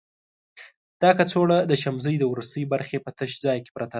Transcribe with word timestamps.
دا 1.01 1.09
کڅوړه 1.17 1.57
د 1.69 1.71
شمزۍ 1.83 2.15
د 2.19 2.23
وروستي 2.31 2.63
برخې 2.73 2.97
په 3.05 3.11
تش 3.17 3.31
ځای 3.45 3.57
کې 3.63 3.71
پرته 3.75 3.87
ده. 3.89 3.89